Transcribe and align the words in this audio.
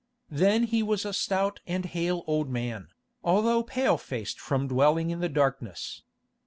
Then 0.31 0.63
he 0.63 0.81
was 0.81 1.05
a 1.05 1.13
stout 1.13 1.59
and 1.67 1.85
hale 1.85 2.23
old 2.25 2.49
man, 2.49 2.87
although 3.23 3.61
pale 3.61 3.99
faced 3.99 4.39
from 4.39 4.67
dwelling 4.67 5.11
in 5.11 5.19
the 5.19 5.29
darkness. 5.29 6.01